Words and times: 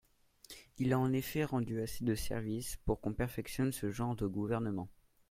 Il 0.79 0.93
a 0.93 0.99
en 0.99 1.13
effet 1.13 1.43
rendu 1.45 1.79
assez 1.79 2.03
de 2.03 2.15
services 2.15 2.75
pour 2.85 2.99
qu'on 3.01 3.13
perfectionne 3.13 3.71
ce 3.71 3.91
genre 3.91 4.15
de 4.15 4.25
gouvernement. 4.25 4.89